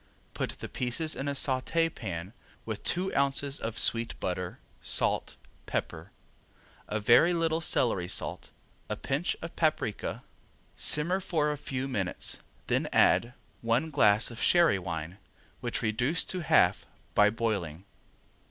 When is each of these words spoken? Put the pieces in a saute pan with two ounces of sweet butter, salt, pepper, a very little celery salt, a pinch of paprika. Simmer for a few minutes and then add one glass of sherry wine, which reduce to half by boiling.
Put 0.33 0.57
the 0.59 0.67
pieces 0.67 1.15
in 1.15 1.27
a 1.27 1.35
saute 1.35 1.87
pan 1.87 2.33
with 2.65 2.81
two 2.83 3.13
ounces 3.15 3.59
of 3.59 3.77
sweet 3.77 4.19
butter, 4.19 4.57
salt, 4.81 5.35
pepper, 5.67 6.09
a 6.87 6.99
very 6.99 7.35
little 7.35 7.61
celery 7.61 8.07
salt, 8.07 8.49
a 8.89 8.95
pinch 8.95 9.37
of 9.43 9.55
paprika. 9.55 10.23
Simmer 10.75 11.19
for 11.19 11.51
a 11.51 11.55
few 11.55 11.87
minutes 11.87 12.37
and 12.67 12.85
then 12.85 12.89
add 12.91 13.35
one 13.61 13.91
glass 13.91 14.31
of 14.31 14.41
sherry 14.41 14.79
wine, 14.79 15.19
which 15.59 15.83
reduce 15.83 16.25
to 16.25 16.39
half 16.39 16.87
by 17.13 17.29
boiling. 17.29 17.85